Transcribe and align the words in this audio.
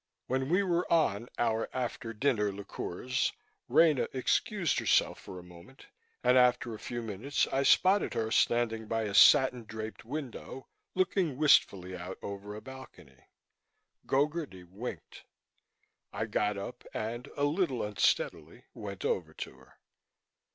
When 0.25 0.49
we 0.49 0.63
were 0.63 0.91
on 0.91 1.29
our 1.37 1.69
after 1.73 2.11
dinner 2.11 2.51
liqueurs, 2.51 3.33
Rena 3.69 4.07
excused 4.13 4.79
herself 4.79 5.19
for 5.19 5.37
a 5.37 5.43
moment 5.43 5.85
and, 6.23 6.39
after 6.39 6.73
a 6.73 6.79
few 6.79 7.03
minutes, 7.03 7.45
I 7.53 7.61
spotted 7.61 8.15
her 8.15 8.31
standing 8.31 8.87
by 8.87 9.03
a 9.03 9.13
satin 9.13 9.63
draped 9.63 10.03
window, 10.03 10.65
looking 10.95 11.37
wistfully 11.37 11.95
out 11.95 12.17
over 12.23 12.55
a 12.55 12.61
balcony. 12.61 13.25
Gogarty 14.07 14.63
winked. 14.67 15.23
I 16.11 16.25
got 16.25 16.57
up 16.57 16.83
and, 16.95 17.29
a 17.37 17.43
little 17.43 17.83
unsteadily, 17.83 18.63
went 18.73 19.05
over 19.05 19.35
to 19.35 19.53
her. 19.53 19.73